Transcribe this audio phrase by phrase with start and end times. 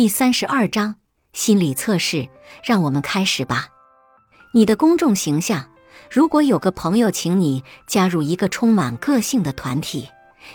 [0.00, 0.94] 第三十二章
[1.34, 2.26] 心理测试，
[2.64, 3.68] 让我们开始吧。
[4.54, 5.68] 你的公众形象，
[6.10, 10.08] 如果有个朋友请你加入一个充满个性的团体，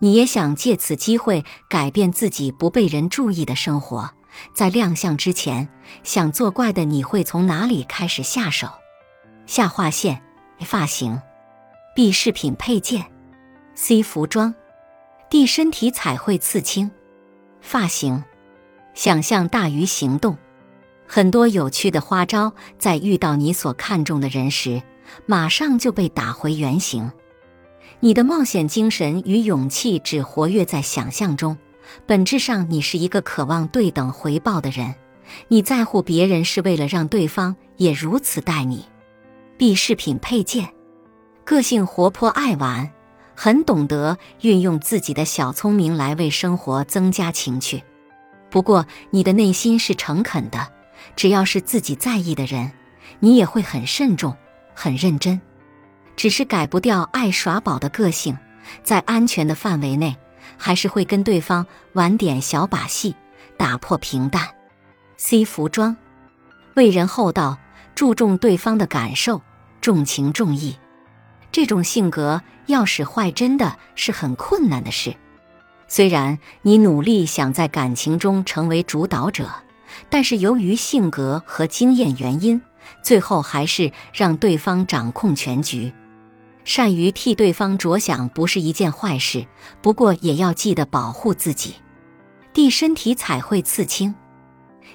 [0.00, 4.10] 你也想借此机会改变自己不被人注意的生活，
[4.56, 5.68] 在亮相之前，
[6.02, 8.66] 想作怪的你会从哪里开始下手？
[9.46, 10.20] 下划线
[10.62, 11.22] 发型
[11.94, 13.06] ，B 饰品配件
[13.76, 14.52] ，C 服装
[15.30, 16.90] ，D 身体彩绘刺青，
[17.60, 18.24] 发型。
[18.98, 20.36] 想象大于行动，
[21.06, 24.82] 很多有趣的花招，在遇到你所看重的人时，
[25.24, 27.12] 马上就被打回原形。
[28.00, 31.56] 你的冒险精神与勇气只活跃在想象中，
[32.06, 34.96] 本质上你是一个渴望对等回报的人。
[35.46, 38.84] 你在乎别人是为了让对方也如此待你。
[39.56, 40.70] B 饰品配件，
[41.44, 42.90] 个性活泼爱玩，
[43.36, 47.84] 很懂得运用自己的小聪明来为生活增加情趣。
[48.50, 50.68] 不过，你的内心是诚恳的。
[51.16, 52.72] 只要是自己在意的人，
[53.20, 54.36] 你也会很慎重、
[54.74, 55.40] 很认真。
[56.16, 58.36] 只是改不掉爱耍宝的个性，
[58.82, 60.16] 在安全的范围内，
[60.56, 63.14] 还是会跟对方玩点小把戏，
[63.56, 64.48] 打破平淡。
[65.16, 65.96] C 服装，
[66.74, 67.58] 为人厚道，
[67.94, 69.42] 注重对方的感受，
[69.80, 70.76] 重情重义。
[71.50, 75.14] 这种性格要使坏，真的是很困难的事。
[75.88, 79.50] 虽然你努力想在感情中成为主导者，
[80.10, 82.60] 但是由于性格和经验原因，
[83.02, 85.92] 最后还是让对方掌控全局。
[86.64, 89.46] 善于替对方着想不是一件坏事，
[89.80, 91.76] 不过也要记得保护自己。
[92.52, 94.14] 地身体彩绘刺青，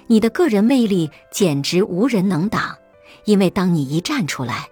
[0.06, 2.76] 你的个人魅力简直无人能挡，
[3.24, 4.68] 因为当你一站出来，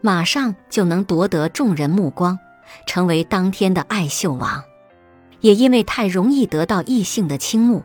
[0.00, 2.38] 马上就能夺得众人目光，
[2.86, 4.62] 成为当天的爱秀王。
[5.40, 7.82] 也因为太容易得到异性的倾慕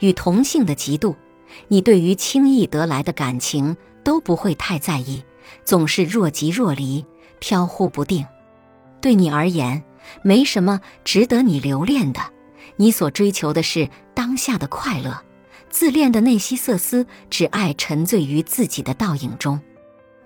[0.00, 1.14] 与同性的嫉妒，
[1.68, 5.22] 你对于轻易得来的感情都不会太在意，
[5.64, 7.04] 总是若即若离，
[7.38, 8.26] 飘忽不定。
[9.00, 9.84] 对你而言，
[10.22, 12.20] 没什么值得你留恋的。
[12.76, 15.22] 你所追求的是当下的快乐。
[15.68, 19.60] 自恋的内西瑟斯只爱沉醉于自己的倒影中，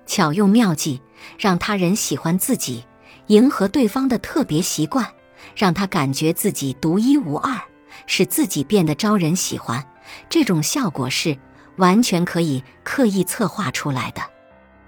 [0.07, 1.01] 巧用妙计
[1.39, 2.85] 让他人喜欢自己，
[3.27, 5.07] 迎合对方的特别习惯。
[5.55, 7.61] 让他感觉自己独一无二，
[8.07, 9.85] 使自己变得招人喜欢。
[10.29, 11.39] 这种效果是
[11.77, 14.23] 完全可以刻意策划出来的。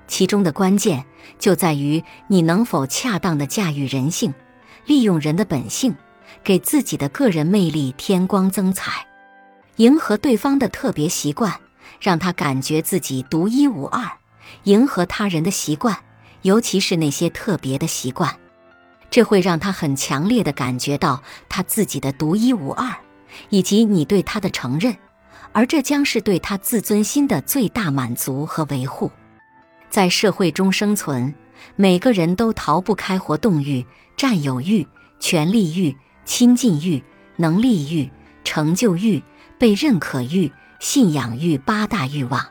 [0.09, 1.05] 其中的关键
[1.39, 4.35] 就在于你能否恰当的驾驭人性，
[4.85, 5.95] 利用人的本性，
[6.45, 9.07] 给自己的个人魅力添光增彩，
[9.77, 11.61] 迎合对方的特别习惯，
[12.01, 14.11] 让他感觉自己独一无二。
[14.65, 15.97] 迎合他人的习惯，
[16.43, 18.37] 尤其是那些特别的习惯。
[19.12, 22.91] 这会让他很强烈的感觉到他自己的独一无二，
[23.50, 24.97] 以及你对他的承认，
[25.53, 29.12] 而这将是对他自尊心的最大满足和维护。
[29.91, 31.34] 在社会中生存，
[31.77, 33.84] 每个人都逃不开活动欲、
[34.17, 34.89] 占有欲、
[35.21, 35.94] 权力欲、
[36.25, 37.05] 亲近欲、
[37.37, 38.11] 能力欲、
[38.44, 39.23] 成就欲、
[39.59, 40.50] 被认可欲、
[40.81, 42.47] 信仰欲八大欲望。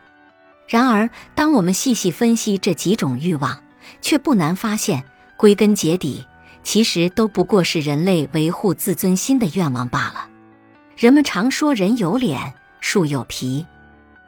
[0.68, 3.64] 然而，当我们细细分析这几种欲望，
[4.00, 5.04] 却不难发现，
[5.36, 6.24] 归根结底。
[6.64, 10.30] 其实都不过是人类维护自尊心的愿望罢了。
[10.96, 13.66] 人们常说“人有脸，树有皮”，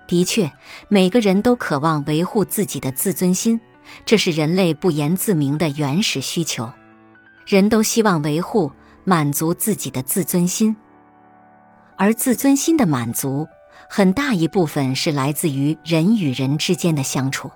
[0.08, 0.52] 的确，
[0.88, 3.62] 每个人都渴望维护自己的自尊心，
[4.06, 6.72] 这是人类不言自明的原始需求。
[7.46, 8.72] 人都希望维护、
[9.04, 10.76] 满足自己的自尊心，
[11.96, 13.48] 而自尊心的满足，
[13.88, 17.52] 很大一部分是来自于人与人之间的相处。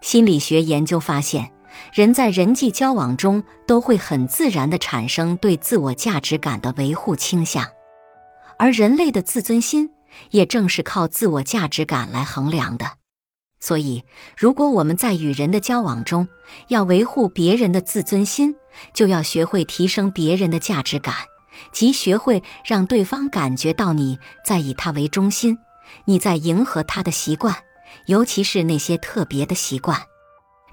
[0.00, 1.50] 心理学研究发现。
[1.92, 7.66] 人在人际交往中都会很自然地产生对自我价值感的维护倾向，
[8.58, 9.90] 而人类的自尊心
[10.30, 12.86] 也正是靠自我价值感来衡量的。
[13.60, 14.04] 所以，
[14.36, 16.26] 如果我们在与人的交往中
[16.68, 18.56] 要维护别人的自尊心，
[18.94, 21.14] 就要学会提升别人的价值感，
[21.70, 25.58] 即学会让对方感觉到你在以他为中心，
[26.06, 27.54] 你在迎合他的习惯，
[28.06, 30.00] 尤其是那些特别的习惯。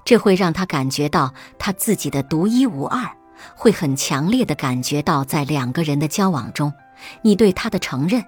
[0.08, 3.06] 这会让他感觉到他自己的独一无二，
[3.54, 6.72] 会很强烈的感觉到在两个人的交往中，
[7.20, 8.24] 你对他的承认，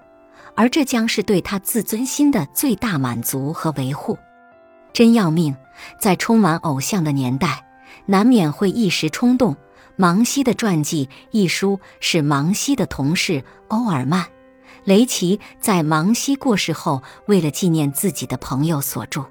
[0.55, 4.15] 而这将是对他自尊心的最大满足和维护。
[4.93, 5.55] 真要命，
[5.99, 7.65] 在充满偶像的年代，
[8.05, 9.57] 难免会一时冲动。
[9.95, 14.21] 芒西的传记一书是芒西的同事欧尔曼·
[14.83, 19.25] 雷奇在芒西过世后，为了纪念自己的朋友所著。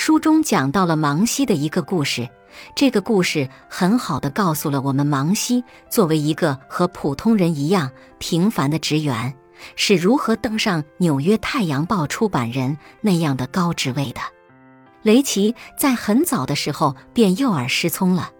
[0.00, 2.30] 书中讲到了芒西的一个故事，
[2.76, 9.34] 这个故事很好的告诉了我们，芒西作为一个和普通人一样平凡的职员，
[9.74, 14.20] 是如何登上《纽约太阳报》出版人那样的高职位的。
[15.02, 18.30] 雷奇在很早的时候便右耳失聪了，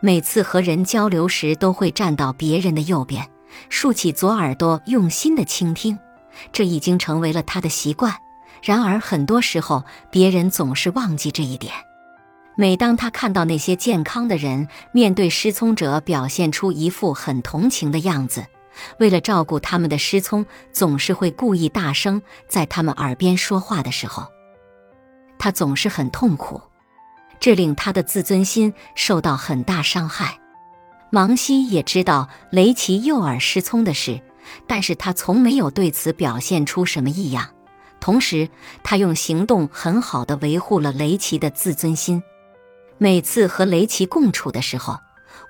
[0.00, 3.26] 每次和人交流时都会站到别人的右边，
[3.70, 5.98] 竖起左耳朵，用心的倾听。
[6.52, 8.14] 这已经成为了他的习惯。
[8.66, 11.72] 然而，很多时候别人总是忘记这一点。
[12.56, 18.44] 每当他看到那些健康的人面对失聪者表现出一副很同情的样子，
[18.98, 24.26] 为了照顾他们的失聪，总是会故意大声在他们耳边说话的时候，
[25.38, 26.60] 他总是很痛苦，
[27.38, 30.40] 这令他的自尊心受到很大伤害。
[31.10, 34.20] 芒西也知道雷奇右耳失聪的事，
[34.66, 37.48] 但是他从没有对此表现出什么异样。
[38.06, 38.48] 同时，
[38.84, 42.22] 他用行动很好的维护了雷奇的自尊心。
[42.98, 45.00] 每次和雷奇共处的时候，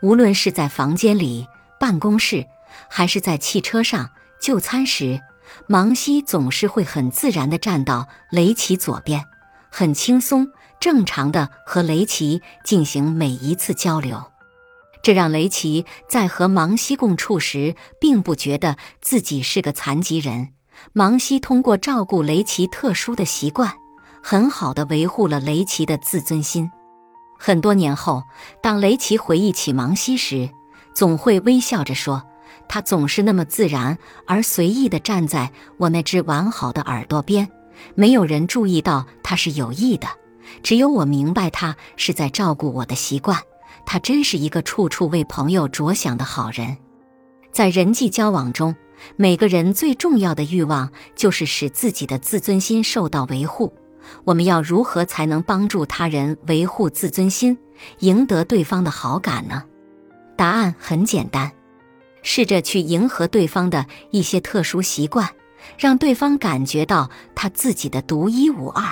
[0.01, 1.47] 无论是在房间里、
[1.79, 2.47] 办公室，
[2.89, 4.09] 还是在汽车上
[4.41, 5.21] 就餐时，
[5.67, 9.27] 芒西总是会很自然地站到雷奇左边，
[9.71, 10.51] 很轻松、
[10.81, 14.33] 正常地和雷奇进行每一次交流。
[15.03, 20.55] 这让雷奇在和芒西共处时，并不觉得自己是个残疾人。
[20.93, 23.73] 芒西通过照顾雷奇特殊的习惯，
[24.23, 26.71] 很好的维护了雷奇的自尊心。
[27.39, 28.23] 很多年后，
[28.63, 30.49] 当雷奇回忆起芒西时，
[30.95, 32.23] 总会微笑着说
[32.69, 37.49] ：“他总是那么自然而随意地站在我那只完好的耳朵边，
[37.95, 40.09] 没有人注意到他是有意的，
[40.63, 43.39] 只有我明白他是在照顾我的习惯。
[43.85, 46.77] 他真是一个处处为朋友着想的好人。”
[47.53, 48.75] 在人际交往中，
[49.17, 53.73] 每个人最重要的欲望就是使自己的自尊心受到维护。
[54.25, 57.59] 我们要如何才能帮助他人维护自尊心，
[57.99, 59.65] 赢得对方的好感呢？
[60.37, 61.51] 答案很简单，
[62.23, 65.29] 试着去迎合对方的一些特殊习惯，
[65.77, 68.85] 让对方感觉到他自己的独一无二。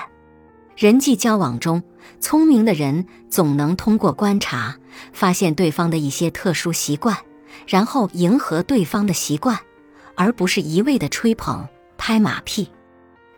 [0.76, 1.82] 人际交往中，
[2.18, 4.76] 聪明的人总能通过观察
[5.12, 7.16] 发现对方的一些特殊习惯，
[7.68, 9.56] 然后迎合对方的习惯，
[10.14, 11.66] 而不是一味的吹捧、
[11.96, 12.68] 拍马屁。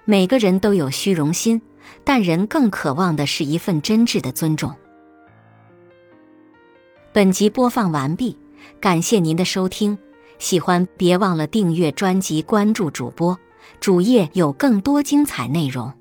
[0.05, 1.61] 每个人都有虚荣心，
[2.05, 4.75] 但人更渴望的是一份真挚的尊重。
[7.12, 8.38] 本集播放完毕，
[8.81, 9.99] 感谢您的收听，
[10.38, 13.38] 喜欢别忘了订阅专辑、关注主播，
[13.81, 15.93] 主页有更多精彩内容。